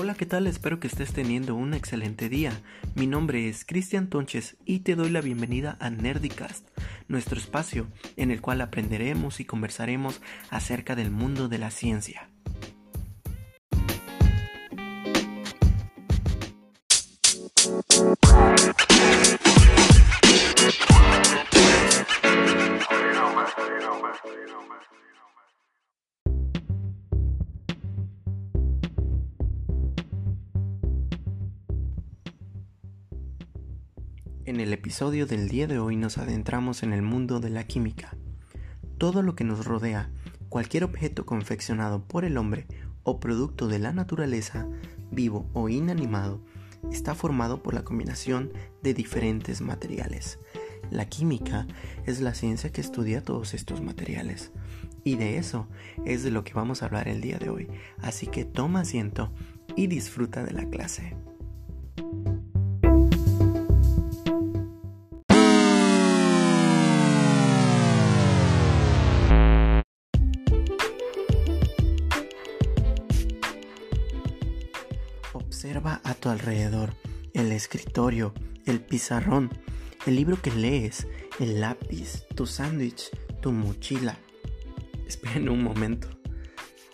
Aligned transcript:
Hola, 0.00 0.14
¿qué 0.14 0.26
tal? 0.26 0.46
Espero 0.46 0.78
que 0.78 0.86
estés 0.86 1.12
teniendo 1.12 1.56
un 1.56 1.74
excelente 1.74 2.28
día. 2.28 2.52
Mi 2.94 3.08
nombre 3.08 3.48
es 3.48 3.64
Cristian 3.64 4.08
Tonches 4.08 4.56
y 4.64 4.78
te 4.78 4.94
doy 4.94 5.10
la 5.10 5.20
bienvenida 5.20 5.76
a 5.80 5.90
Nerdicast, 5.90 6.68
nuestro 7.08 7.36
espacio 7.36 7.88
en 8.16 8.30
el 8.30 8.40
cual 8.40 8.60
aprenderemos 8.60 9.40
y 9.40 9.44
conversaremos 9.44 10.20
acerca 10.50 10.94
del 10.94 11.10
mundo 11.10 11.48
de 11.48 11.58
la 11.58 11.72
ciencia. 11.72 12.30
En 34.48 34.60
el 34.60 34.72
episodio 34.72 35.26
del 35.26 35.50
día 35.50 35.66
de 35.66 35.78
hoy 35.78 35.94
nos 35.96 36.16
adentramos 36.16 36.82
en 36.82 36.94
el 36.94 37.02
mundo 37.02 37.38
de 37.38 37.50
la 37.50 37.64
química. 37.64 38.16
Todo 38.96 39.20
lo 39.20 39.34
que 39.34 39.44
nos 39.44 39.66
rodea, 39.66 40.10
cualquier 40.48 40.84
objeto 40.84 41.26
confeccionado 41.26 42.02
por 42.02 42.24
el 42.24 42.38
hombre 42.38 42.66
o 43.02 43.20
producto 43.20 43.68
de 43.68 43.78
la 43.78 43.92
naturaleza, 43.92 44.66
vivo 45.10 45.50
o 45.52 45.68
inanimado, 45.68 46.40
está 46.90 47.14
formado 47.14 47.62
por 47.62 47.74
la 47.74 47.84
combinación 47.84 48.50
de 48.82 48.94
diferentes 48.94 49.60
materiales. 49.60 50.38
La 50.90 51.04
química 51.04 51.66
es 52.06 52.22
la 52.22 52.32
ciencia 52.32 52.72
que 52.72 52.80
estudia 52.80 53.22
todos 53.22 53.52
estos 53.52 53.82
materiales. 53.82 54.50
Y 55.04 55.16
de 55.16 55.36
eso 55.36 55.68
es 56.06 56.22
de 56.22 56.30
lo 56.30 56.42
que 56.44 56.54
vamos 56.54 56.82
a 56.82 56.86
hablar 56.86 57.06
el 57.08 57.20
día 57.20 57.38
de 57.38 57.50
hoy. 57.50 57.68
Así 57.98 58.26
que 58.26 58.46
toma 58.46 58.80
asiento 58.80 59.30
y 59.76 59.88
disfruta 59.88 60.42
de 60.42 60.52
la 60.52 60.64
clase. 60.70 61.18
Observa 75.38 76.00
a 76.02 76.14
tu 76.14 76.30
alrededor 76.30 76.94
el 77.32 77.52
escritorio, 77.52 78.34
el 78.66 78.80
pizarrón, 78.80 79.50
el 80.04 80.16
libro 80.16 80.42
que 80.42 80.50
lees, 80.50 81.06
el 81.38 81.60
lápiz, 81.60 82.26
tu 82.34 82.44
sándwich, 82.44 83.10
tu 83.40 83.52
mochila. 83.52 84.18
Esperen 85.06 85.48
un 85.48 85.62
momento. 85.62 86.08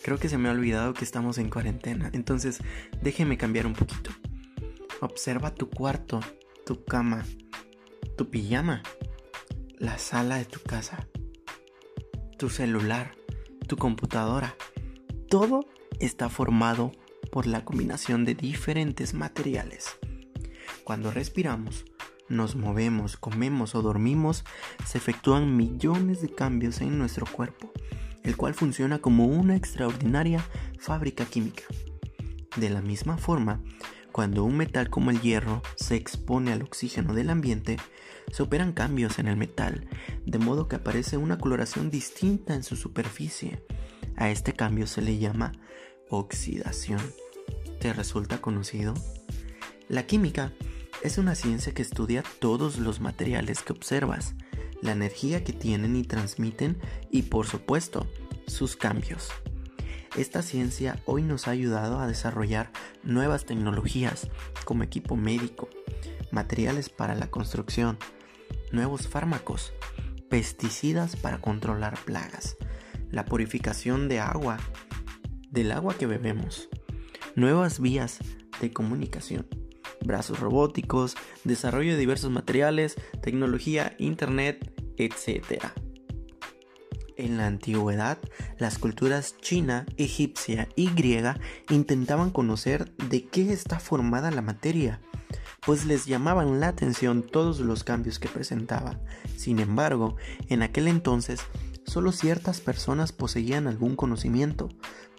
Creo 0.02 0.18
que 0.18 0.28
se 0.28 0.36
me 0.36 0.50
ha 0.50 0.52
olvidado 0.52 0.92
que 0.92 1.04
estamos 1.04 1.38
en 1.38 1.48
cuarentena, 1.48 2.10
entonces 2.12 2.58
déjeme 3.00 3.38
cambiar 3.38 3.66
un 3.66 3.72
poquito. 3.72 4.10
Observa 5.00 5.54
tu 5.54 5.70
cuarto, 5.70 6.20
tu 6.66 6.84
cama, 6.84 7.24
tu 8.18 8.28
pijama, 8.28 8.82
la 9.78 9.96
sala 9.96 10.36
de 10.36 10.44
tu 10.44 10.60
casa, 10.60 11.08
tu 12.36 12.50
celular, 12.50 13.12
tu 13.66 13.78
computadora. 13.78 14.54
Todo 15.30 15.64
está 15.98 16.28
formado 16.28 16.92
por 17.34 17.48
la 17.48 17.64
combinación 17.64 18.24
de 18.24 18.36
diferentes 18.36 19.12
materiales. 19.12 19.98
Cuando 20.84 21.10
respiramos, 21.10 21.84
nos 22.28 22.54
movemos, 22.54 23.16
comemos 23.16 23.74
o 23.74 23.82
dormimos, 23.82 24.44
se 24.86 24.98
efectúan 24.98 25.56
millones 25.56 26.22
de 26.22 26.32
cambios 26.32 26.80
en 26.80 26.96
nuestro 26.96 27.26
cuerpo, 27.26 27.72
el 28.22 28.36
cual 28.36 28.54
funciona 28.54 29.00
como 29.00 29.26
una 29.26 29.56
extraordinaria 29.56 30.46
fábrica 30.78 31.24
química. 31.24 31.64
De 32.54 32.70
la 32.70 32.82
misma 32.82 33.18
forma, 33.18 33.60
cuando 34.12 34.44
un 34.44 34.56
metal 34.56 34.88
como 34.88 35.10
el 35.10 35.20
hierro 35.20 35.60
se 35.74 35.96
expone 35.96 36.52
al 36.52 36.62
oxígeno 36.62 37.14
del 37.14 37.30
ambiente, 37.30 37.78
se 38.30 38.44
operan 38.44 38.72
cambios 38.72 39.18
en 39.18 39.26
el 39.26 39.36
metal, 39.36 39.88
de 40.24 40.38
modo 40.38 40.68
que 40.68 40.76
aparece 40.76 41.16
una 41.16 41.36
coloración 41.38 41.90
distinta 41.90 42.54
en 42.54 42.62
su 42.62 42.76
superficie. 42.76 43.66
A 44.14 44.30
este 44.30 44.52
cambio 44.52 44.86
se 44.86 45.02
le 45.02 45.18
llama 45.18 45.50
oxidación 46.10 47.00
resulta 47.92 48.40
conocido? 48.40 48.94
La 49.88 50.06
química 50.06 50.52
es 51.02 51.18
una 51.18 51.34
ciencia 51.34 51.74
que 51.74 51.82
estudia 51.82 52.24
todos 52.38 52.78
los 52.78 53.00
materiales 53.00 53.62
que 53.62 53.72
observas, 53.72 54.34
la 54.80 54.92
energía 54.92 55.44
que 55.44 55.52
tienen 55.52 55.96
y 55.96 56.02
transmiten 56.02 56.78
y 57.10 57.22
por 57.22 57.46
supuesto 57.46 58.06
sus 58.46 58.76
cambios. 58.76 59.28
Esta 60.16 60.42
ciencia 60.42 61.02
hoy 61.06 61.22
nos 61.22 61.48
ha 61.48 61.50
ayudado 61.50 61.98
a 61.98 62.06
desarrollar 62.06 62.70
nuevas 63.02 63.44
tecnologías 63.44 64.28
como 64.64 64.84
equipo 64.84 65.16
médico, 65.16 65.68
materiales 66.30 66.88
para 66.88 67.14
la 67.14 67.30
construcción, 67.30 67.98
nuevos 68.70 69.08
fármacos, 69.08 69.72
pesticidas 70.30 71.16
para 71.16 71.38
controlar 71.38 71.98
plagas, 72.04 72.56
la 73.10 73.24
purificación 73.24 74.08
de 74.08 74.20
agua, 74.20 74.58
del 75.50 75.72
agua 75.72 75.94
que 75.94 76.06
bebemos, 76.06 76.68
nuevas 77.36 77.80
vías 77.80 78.18
de 78.60 78.72
comunicación, 78.72 79.46
brazos 80.04 80.40
robóticos, 80.40 81.16
desarrollo 81.44 81.92
de 81.92 81.98
diversos 81.98 82.30
materiales, 82.30 82.96
tecnología, 83.22 83.94
internet, 83.98 84.72
etc. 84.96 85.64
En 87.16 87.36
la 87.36 87.46
antigüedad, 87.46 88.18
las 88.58 88.78
culturas 88.78 89.36
china, 89.40 89.86
egipcia 89.96 90.68
y 90.76 90.90
griega 90.90 91.38
intentaban 91.70 92.30
conocer 92.30 92.92
de 92.96 93.26
qué 93.26 93.52
está 93.52 93.78
formada 93.78 94.30
la 94.30 94.42
materia, 94.42 95.00
pues 95.64 95.86
les 95.86 96.06
llamaban 96.06 96.60
la 96.60 96.68
atención 96.68 97.22
todos 97.22 97.60
los 97.60 97.84
cambios 97.84 98.18
que 98.18 98.28
presentaba. 98.28 98.98
Sin 99.36 99.58
embargo, 99.60 100.16
en 100.48 100.62
aquel 100.62 100.88
entonces, 100.88 101.40
solo 101.86 102.12
ciertas 102.12 102.60
personas 102.60 103.12
poseían 103.12 103.66
algún 103.66 103.96
conocimiento. 103.96 104.68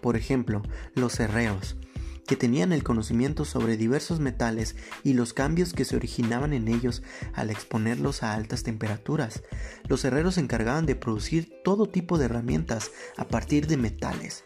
Por 0.02 0.16
ejemplo, 0.16 0.62
los 0.94 1.18
herreros, 1.18 1.76
que 2.26 2.36
tenían 2.36 2.72
el 2.72 2.82
conocimiento 2.82 3.44
sobre 3.44 3.76
diversos 3.76 4.20
metales 4.20 4.76
y 5.04 5.14
los 5.14 5.32
cambios 5.32 5.72
que 5.72 5.84
se 5.84 5.96
originaban 5.96 6.52
en 6.52 6.68
ellos 6.68 7.02
al 7.32 7.50
exponerlos 7.50 8.22
a 8.22 8.34
altas 8.34 8.62
temperaturas. 8.62 9.42
Los 9.88 10.04
herreros 10.04 10.34
se 10.34 10.40
encargaban 10.40 10.86
de 10.86 10.96
producir 10.96 11.52
todo 11.64 11.86
tipo 11.86 12.18
de 12.18 12.26
herramientas 12.26 12.90
a 13.16 13.28
partir 13.28 13.66
de 13.66 13.76
metales. 13.76 14.44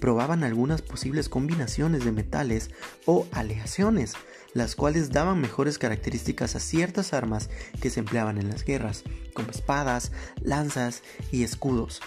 Probaban 0.00 0.42
algunas 0.44 0.82
posibles 0.82 1.28
combinaciones 1.28 2.04
de 2.04 2.12
metales 2.12 2.70
o 3.06 3.26
aleaciones, 3.32 4.14
las 4.54 4.74
cuales 4.74 5.10
daban 5.10 5.40
mejores 5.40 5.78
características 5.78 6.56
a 6.56 6.60
ciertas 6.60 7.12
armas 7.12 7.50
que 7.80 7.90
se 7.90 8.00
empleaban 8.00 8.38
en 8.38 8.48
las 8.48 8.64
guerras, 8.64 9.04
como 9.34 9.50
espadas, 9.50 10.12
lanzas 10.40 11.02
y 11.30 11.44
escudos. 11.44 12.00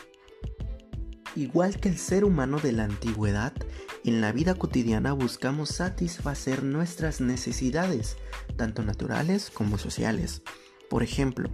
Igual 1.35 1.79
que 1.79 1.89
el 1.89 1.97
ser 1.97 2.23
humano 2.23 2.59
de 2.59 2.71
la 2.71 2.85
antigüedad, 2.85 3.53
en 4.05 4.21
la 4.21 4.31
vida 4.31 4.55
cotidiana 4.55 5.11
buscamos 5.11 5.69
satisfacer 5.69 6.63
nuestras 6.63 7.19
necesidades, 7.19 8.15
tanto 8.55 8.83
naturales 8.83 9.49
como 9.49 9.77
sociales. 9.77 10.43
Por 10.89 11.03
ejemplo, 11.03 11.49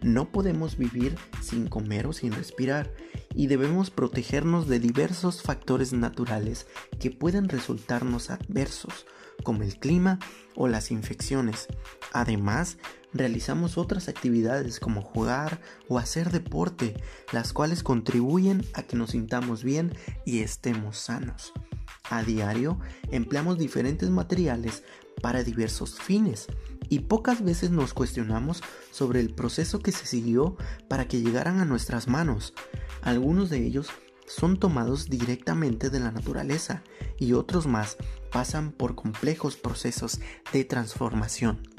no 0.00 0.30
podemos 0.30 0.76
vivir 0.78 1.16
sin 1.42 1.66
comer 1.66 2.06
o 2.06 2.12
sin 2.12 2.32
respirar 2.32 2.92
y 3.34 3.48
debemos 3.48 3.90
protegernos 3.90 4.68
de 4.68 4.78
diversos 4.78 5.42
factores 5.42 5.92
naturales 5.92 6.68
que 7.00 7.10
pueden 7.10 7.48
resultarnos 7.48 8.30
adversos, 8.30 9.06
como 9.42 9.64
el 9.64 9.76
clima 9.78 10.20
o 10.54 10.68
las 10.68 10.92
infecciones. 10.92 11.66
Además, 12.12 12.78
realizamos 13.18 13.78
otras 13.78 14.08
actividades 14.08 14.80
como 14.80 15.02
jugar 15.02 15.60
o 15.88 15.98
hacer 15.98 16.30
deporte, 16.30 16.94
las 17.32 17.52
cuales 17.52 17.82
contribuyen 17.82 18.64
a 18.74 18.82
que 18.82 18.96
nos 18.96 19.10
sintamos 19.10 19.64
bien 19.64 19.94
y 20.24 20.40
estemos 20.40 20.98
sanos. 20.98 21.52
A 22.10 22.22
diario 22.22 22.78
empleamos 23.10 23.58
diferentes 23.58 24.10
materiales 24.10 24.82
para 25.20 25.42
diversos 25.42 25.98
fines 25.98 26.46
y 26.88 27.00
pocas 27.00 27.42
veces 27.42 27.70
nos 27.70 27.94
cuestionamos 27.94 28.62
sobre 28.90 29.20
el 29.20 29.34
proceso 29.34 29.80
que 29.80 29.92
se 29.92 30.06
siguió 30.06 30.56
para 30.88 31.08
que 31.08 31.20
llegaran 31.20 31.58
a 31.58 31.64
nuestras 31.64 32.06
manos. 32.08 32.54
Algunos 33.02 33.50
de 33.50 33.64
ellos 33.64 33.88
son 34.26 34.58
tomados 34.58 35.08
directamente 35.08 35.90
de 35.90 36.00
la 36.00 36.10
naturaleza 36.10 36.82
y 37.18 37.32
otros 37.32 37.66
más 37.66 37.96
pasan 38.32 38.72
por 38.72 38.94
complejos 38.94 39.56
procesos 39.56 40.20
de 40.52 40.64
transformación. 40.64 41.75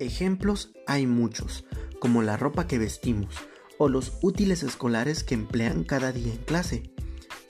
Ejemplos 0.00 0.72
hay 0.86 1.06
muchos, 1.06 1.64
como 2.00 2.22
la 2.22 2.36
ropa 2.36 2.66
que 2.66 2.78
vestimos 2.78 3.34
o 3.78 3.88
los 3.88 4.18
útiles 4.20 4.62
escolares 4.62 5.22
que 5.22 5.34
emplean 5.34 5.84
cada 5.84 6.10
día 6.10 6.32
en 6.32 6.44
clase. 6.44 6.90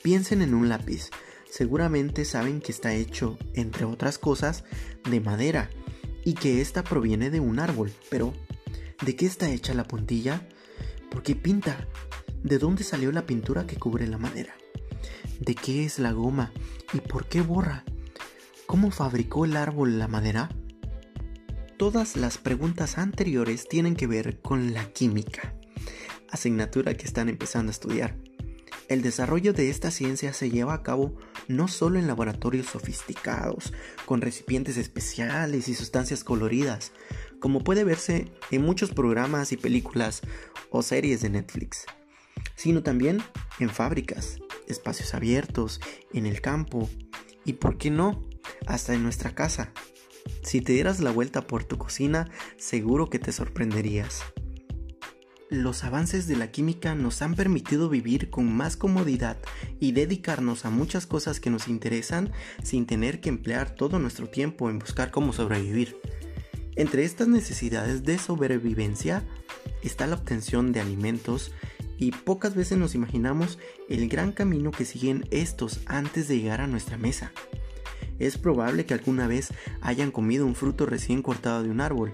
Piensen 0.02 0.43
en 0.43 0.55
un 0.55 0.69
lápiz 0.69 1.11
seguramente 1.50 2.25
saben 2.25 2.61
que 2.61 2.73
está 2.73 2.94
hecho, 2.94 3.37
entre 3.55 3.85
otras 3.85 4.19
cosas, 4.19 4.64
de 5.08 5.20
madera 5.20 5.69
y 6.25 6.35
que 6.35 6.61
ésta 6.61 6.85
proviene 6.85 7.31
de 7.31 7.41
un 7.41 7.58
árbol. 7.58 7.93
Pero, 8.08 8.32
¿de 9.05 9.17
qué 9.17 9.26
está 9.26 9.50
hecha 9.50 9.75
la 9.75 9.85
puntilla? 9.85 10.49
¿Por 11.11 11.23
qué 11.23 11.35
pinta? 11.35 11.88
¿De 12.43 12.58
dónde 12.58 12.85
salió 12.85 13.12
la 13.12 13.26
pintura 13.26 13.67
que 13.67 13.76
cubre 13.76 14.06
la 14.06 14.19
madera? 14.19 14.55
¿De 15.41 15.55
qué 15.55 15.85
es 15.85 15.99
la 15.99 16.12
goma? 16.12 16.52
¿Y 16.93 17.00
por 17.00 17.26
qué 17.26 17.43
borra? 17.43 17.85
¿Cómo 18.67 18.91
fabricó 18.91 19.44
el 19.44 19.56
árbol 19.56 19.99
la 19.99 20.08
madera? 20.08 20.50
Todas 21.80 22.14
las 22.14 22.36
preguntas 22.36 22.98
anteriores 22.98 23.66
tienen 23.66 23.96
que 23.96 24.06
ver 24.06 24.42
con 24.42 24.74
la 24.74 24.92
química, 24.92 25.54
asignatura 26.30 26.92
que 26.92 27.06
están 27.06 27.30
empezando 27.30 27.70
a 27.70 27.72
estudiar. 27.72 28.18
El 28.88 29.00
desarrollo 29.00 29.54
de 29.54 29.70
esta 29.70 29.90
ciencia 29.90 30.34
se 30.34 30.50
lleva 30.50 30.74
a 30.74 30.82
cabo 30.82 31.16
no 31.48 31.68
solo 31.68 31.98
en 31.98 32.06
laboratorios 32.06 32.66
sofisticados, 32.66 33.72
con 34.04 34.20
recipientes 34.20 34.76
especiales 34.76 35.68
y 35.68 35.74
sustancias 35.74 36.22
coloridas, 36.22 36.92
como 37.40 37.64
puede 37.64 37.82
verse 37.82 38.30
en 38.50 38.60
muchos 38.60 38.90
programas 38.90 39.50
y 39.50 39.56
películas 39.56 40.20
o 40.68 40.82
series 40.82 41.22
de 41.22 41.30
Netflix, 41.30 41.86
sino 42.56 42.82
también 42.82 43.22
en 43.58 43.70
fábricas, 43.70 44.36
espacios 44.68 45.14
abiertos, 45.14 45.80
en 46.12 46.26
el 46.26 46.42
campo 46.42 46.90
y, 47.46 47.54
por 47.54 47.78
qué 47.78 47.90
no, 47.90 48.28
hasta 48.66 48.92
en 48.92 49.02
nuestra 49.02 49.34
casa. 49.34 49.72
Si 50.43 50.61
te 50.61 50.72
dieras 50.72 51.00
la 51.00 51.11
vuelta 51.11 51.46
por 51.46 51.64
tu 51.64 51.78
cocina, 51.78 52.31
seguro 52.56 53.08
que 53.08 53.19
te 53.19 53.32
sorprenderías. 53.32 54.22
Los 55.50 55.82
avances 55.82 56.28
de 56.28 56.37
la 56.37 56.52
química 56.52 56.94
nos 56.94 57.22
han 57.22 57.34
permitido 57.34 57.88
vivir 57.88 58.31
con 58.31 58.52
más 58.52 58.76
comodidad 58.76 59.37
y 59.81 59.90
dedicarnos 59.90 60.64
a 60.64 60.70
muchas 60.70 61.06
cosas 61.06 61.40
que 61.40 61.50
nos 61.50 61.67
interesan 61.67 62.31
sin 62.62 62.87
tener 62.87 63.20
que 63.20 63.31
emplear 63.31 63.75
todo 63.75 63.99
nuestro 63.99 64.28
tiempo 64.28 64.70
en 64.70 64.78
buscar 64.78 65.11
cómo 65.11 65.32
sobrevivir. 65.32 65.96
Entre 66.76 67.05
estas 67.05 67.26
necesidades 67.26 68.05
de 68.05 68.19
sobrevivencia 68.19 69.25
está 69.82 70.06
la 70.06 70.14
obtención 70.14 70.70
de 70.70 70.81
alimentos 70.81 71.52
y 71.99 72.12
pocas 72.12 72.55
veces 72.55 72.78
nos 72.78 72.94
imaginamos 72.94 73.58
el 73.88 74.08
gran 74.08 74.31
camino 74.31 74.70
que 74.70 74.84
siguen 74.84 75.26
estos 75.32 75.81
antes 75.87 76.28
de 76.28 76.38
llegar 76.38 76.61
a 76.61 76.69
nuestra 76.69 76.96
mesa. 76.96 77.32
Es 78.20 78.38
probable 78.38 78.87
que 78.87 78.94
alguna 78.94 79.26
vez 79.26 79.49
hayan 79.81 80.12
comido 80.12 80.46
un 80.46 80.55
fruto 80.55 80.87
recién 80.87 81.22
cortado 81.22 81.64
de 81.64 81.70
un 81.70 81.81
árbol, 81.81 82.12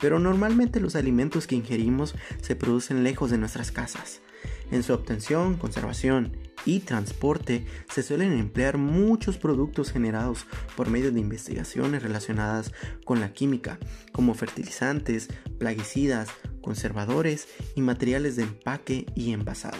pero 0.00 0.18
normalmente 0.18 0.80
los 0.80 0.96
alimentos 0.96 1.46
que 1.46 1.56
ingerimos 1.56 2.14
se 2.40 2.56
producen 2.56 3.02
lejos 3.02 3.30
de 3.30 3.38
nuestras 3.38 3.72
casas. 3.72 4.22
En 4.70 4.82
su 4.82 4.92
obtención, 4.92 5.56
conservación 5.56 6.36
y 6.64 6.80
transporte 6.80 7.66
se 7.92 8.02
suelen 8.02 8.32
emplear 8.38 8.78
muchos 8.78 9.36
productos 9.36 9.90
generados 9.90 10.46
por 10.76 10.90
medio 10.90 11.10
de 11.10 11.20
investigaciones 11.20 12.02
relacionadas 12.02 12.72
con 13.04 13.20
la 13.20 13.32
química, 13.32 13.78
como 14.12 14.34
fertilizantes, 14.34 15.28
plaguicidas, 15.58 16.28
conservadores 16.60 17.48
y 17.74 17.80
materiales 17.80 18.36
de 18.36 18.44
empaque 18.44 19.06
y 19.16 19.32
envasado. 19.32 19.78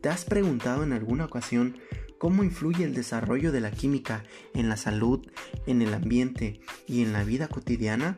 ¿Te 0.00 0.08
has 0.08 0.24
preguntado 0.24 0.84
en 0.84 0.92
alguna 0.92 1.24
ocasión 1.24 1.76
cómo 2.24 2.42
influye 2.42 2.84
el 2.84 2.94
desarrollo 2.94 3.52
de 3.52 3.60
la 3.60 3.70
química 3.70 4.24
en 4.54 4.70
la 4.70 4.78
salud, 4.78 5.20
en 5.66 5.82
el 5.82 5.92
ambiente 5.92 6.58
y 6.86 7.02
en 7.02 7.12
la 7.12 7.22
vida 7.22 7.48
cotidiana? 7.48 8.16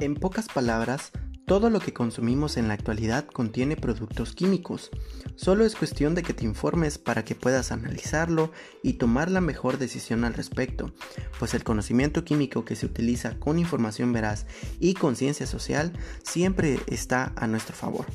En 0.00 0.16
pocas 0.16 0.48
palabras, 0.48 1.12
todo 1.46 1.70
lo 1.70 1.78
que 1.78 1.92
consumimos 1.92 2.56
en 2.56 2.66
la 2.66 2.74
actualidad 2.74 3.26
contiene 3.26 3.76
productos 3.76 4.34
químicos. 4.34 4.90
Solo 5.36 5.64
es 5.64 5.76
cuestión 5.76 6.16
de 6.16 6.24
que 6.24 6.34
te 6.34 6.44
informes 6.44 6.98
para 6.98 7.24
que 7.24 7.36
puedas 7.36 7.70
analizarlo 7.70 8.50
y 8.82 8.94
tomar 8.94 9.30
la 9.30 9.40
mejor 9.40 9.78
decisión 9.78 10.24
al 10.24 10.34
respecto, 10.34 10.92
pues 11.38 11.54
el 11.54 11.62
conocimiento 11.62 12.24
químico 12.24 12.64
que 12.64 12.74
se 12.74 12.86
utiliza 12.86 13.38
con 13.38 13.60
información 13.60 14.12
veraz 14.12 14.46
y 14.80 14.94
conciencia 14.94 15.46
social 15.46 15.92
siempre 16.24 16.80
está 16.88 17.32
a 17.36 17.46
nuestro 17.46 17.76
favor. 17.76 18.06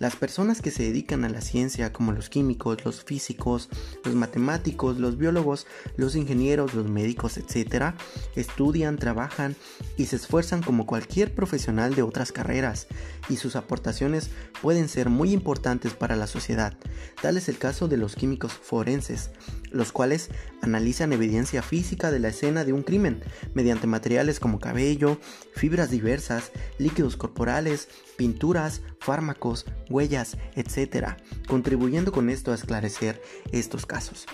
Las 0.00 0.16
personas 0.16 0.62
que 0.62 0.70
se 0.70 0.84
dedican 0.84 1.26
a 1.26 1.28
la 1.28 1.42
ciencia, 1.42 1.92
como 1.92 2.12
los 2.12 2.30
químicos, 2.30 2.86
los 2.86 3.04
físicos, 3.04 3.68
los 4.02 4.14
matemáticos, 4.14 4.98
los 4.98 5.18
biólogos, 5.18 5.66
los 5.98 6.16
ingenieros, 6.16 6.72
los 6.72 6.88
médicos, 6.88 7.36
etc., 7.36 7.92
estudian, 8.34 8.96
trabajan 8.96 9.56
y 9.98 10.06
se 10.06 10.16
esfuerzan 10.16 10.62
como 10.62 10.86
cualquier 10.86 11.34
profesional 11.34 11.94
de 11.94 12.02
otras 12.02 12.32
carreras, 12.32 12.86
y 13.28 13.36
sus 13.36 13.56
aportaciones 13.56 14.30
pueden 14.62 14.88
ser 14.88 15.10
muy 15.10 15.32
importantes 15.32 15.92
para 15.92 16.16
la 16.16 16.26
sociedad. 16.26 16.78
Tal 17.20 17.36
es 17.36 17.50
el 17.50 17.58
caso 17.58 17.86
de 17.86 17.98
los 17.98 18.16
químicos 18.16 18.54
forenses, 18.54 19.30
los 19.70 19.92
cuales 19.92 20.30
analizan 20.62 21.12
evidencia 21.12 21.62
física 21.62 22.10
de 22.10 22.20
la 22.20 22.28
escena 22.28 22.64
de 22.64 22.72
un 22.72 22.82
crimen 22.82 23.22
mediante 23.52 23.86
materiales 23.86 24.40
como 24.40 24.60
cabello, 24.60 25.20
fibras 25.54 25.90
diversas, 25.90 26.52
líquidos 26.78 27.16
corporales, 27.16 27.88
pinturas, 28.16 28.82
fármacos, 28.98 29.66
huellas, 29.90 30.38
etc., 30.54 31.16
contribuyendo 31.46 32.12
con 32.12 32.30
esto 32.30 32.52
a 32.52 32.54
esclarecer 32.54 33.20
estos 33.52 33.84
casos. 33.84 34.26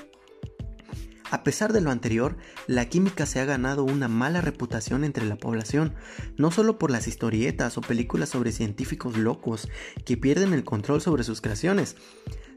A 1.31 1.43
pesar 1.43 1.73
de 1.73 1.81
lo 1.81 1.91
anterior, 1.91 2.37
la 2.69 2.88
química 2.88 3.26
se 3.26 3.41
ha 3.41 3.44
ganado 3.44 3.82
una 3.82 4.06
mala 4.06 4.41
reputación 4.41 5.03
entre 5.03 5.25
la 5.25 5.37
población, 5.37 5.94
no 6.37 6.53
solo 6.53 6.79
por 6.79 6.93
las 6.93 7.08
historietas 7.08 7.76
o 7.76 7.81
películas 7.81 8.29
sobre 8.29 8.53
científicos 8.53 9.17
locos 9.17 9.69
que 10.05 10.17
pierden 10.17 10.53
el 10.53 10.62
control 10.62 11.00
sobre 11.00 11.25
sus 11.25 11.41
creaciones, 11.41 11.97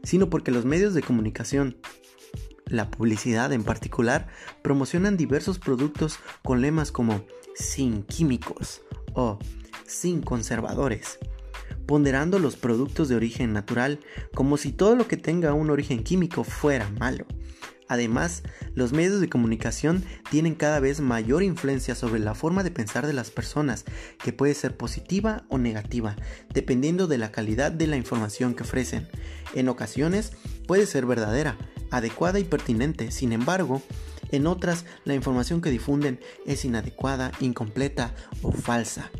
sino 0.04 0.30
porque 0.30 0.52
los 0.52 0.66
medios 0.66 0.94
de 0.94 1.02
comunicación, 1.02 1.78
la 2.66 2.92
publicidad 2.92 3.52
en 3.52 3.64
particular, 3.64 4.28
promocionan 4.62 5.16
diversos 5.16 5.58
productos 5.58 6.20
con 6.44 6.60
lemas 6.60 6.92
como 6.92 7.24
sin 7.56 8.04
químicos 8.04 8.82
o 9.14 9.40
sin 9.84 10.22
conservadores, 10.22 11.18
ponderando 11.86 12.38
los 12.38 12.56
productos 12.56 13.08
de 13.08 13.16
origen 13.16 13.52
natural 13.52 14.00
como 14.34 14.56
si 14.56 14.72
todo 14.72 14.96
lo 14.96 15.08
que 15.08 15.16
tenga 15.16 15.54
un 15.54 15.70
origen 15.70 16.02
químico 16.02 16.44
fuera 16.44 16.88
malo. 16.98 17.26
Además, 17.90 18.44
los 18.76 18.92
medios 18.92 19.20
de 19.20 19.28
comunicación 19.28 20.04
tienen 20.30 20.54
cada 20.54 20.78
vez 20.78 21.00
mayor 21.00 21.42
influencia 21.42 21.96
sobre 21.96 22.20
la 22.20 22.36
forma 22.36 22.62
de 22.62 22.70
pensar 22.70 23.04
de 23.04 23.12
las 23.12 23.32
personas, 23.32 23.84
que 24.22 24.32
puede 24.32 24.54
ser 24.54 24.76
positiva 24.76 25.42
o 25.48 25.58
negativa, 25.58 26.14
dependiendo 26.54 27.08
de 27.08 27.18
la 27.18 27.32
calidad 27.32 27.72
de 27.72 27.88
la 27.88 27.96
información 27.96 28.54
que 28.54 28.62
ofrecen. 28.62 29.08
En 29.54 29.68
ocasiones 29.68 30.30
puede 30.68 30.86
ser 30.86 31.04
verdadera, 31.04 31.58
adecuada 31.90 32.38
y 32.38 32.44
pertinente, 32.44 33.10
sin 33.10 33.32
embargo, 33.32 33.82
en 34.30 34.46
otras 34.46 34.84
la 35.04 35.14
información 35.16 35.60
que 35.60 35.70
difunden 35.70 36.20
es 36.46 36.64
inadecuada, 36.64 37.32
incompleta 37.40 38.14
o 38.42 38.52
falsa. 38.52 39.10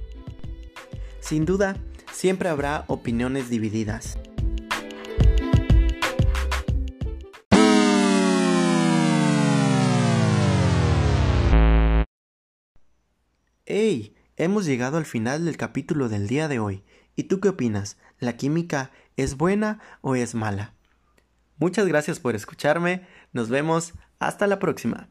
Sin 1.19 1.45
duda, 1.45 1.77
siempre 2.13 2.49
habrá 2.49 2.85
opiniones 2.87 3.49
divididas. 3.51 4.19
¡Hey! 13.65 14.15
Hemos 14.37 14.65
llegado 14.65 14.97
al 14.97 15.05
final 15.05 15.45
del 15.45 15.57
capítulo 15.57 16.09
del 16.09 16.27
día 16.27 16.49
de 16.49 16.59
hoy. 16.59 16.83
¿Y 17.15 17.25
tú 17.25 17.41
qué 17.41 17.51
opinas? 17.51 17.99
¿La 18.19 18.37
química 18.37 18.91
es 19.17 19.37
buena 19.37 19.81
o 20.01 20.15
es 20.15 20.35
mala? 20.35 20.75
Muchas 21.59 21.87
gracias 21.87 22.21
por 22.21 22.35
escucharme. 22.35 23.07
Nos 23.33 23.51
vemos. 23.51 23.93
Hasta 24.19 24.47
la 24.47 24.59
próxima. 24.59 25.11